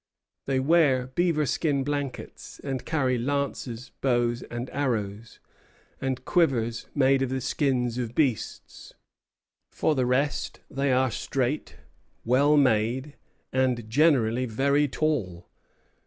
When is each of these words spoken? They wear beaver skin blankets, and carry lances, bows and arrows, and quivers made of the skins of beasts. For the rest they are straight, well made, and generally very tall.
They 0.47 0.59
wear 0.59 1.05
beaver 1.13 1.45
skin 1.45 1.83
blankets, 1.83 2.59
and 2.63 2.85
carry 2.87 3.19
lances, 3.19 3.91
bows 4.01 4.41
and 4.41 4.67
arrows, 4.71 5.39
and 6.01 6.25
quivers 6.25 6.87
made 6.95 7.21
of 7.21 7.29
the 7.29 7.39
skins 7.39 7.99
of 7.99 8.15
beasts. 8.15 8.95
For 9.69 9.93
the 9.93 10.07
rest 10.07 10.59
they 10.71 10.91
are 10.91 11.11
straight, 11.11 11.75
well 12.25 12.57
made, 12.57 13.15
and 13.53 13.87
generally 13.91 14.47
very 14.47 14.87
tall. 14.87 15.45